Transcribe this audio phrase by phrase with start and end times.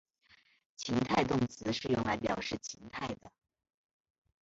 [0.77, 3.31] 情态动词是用来表示情态的。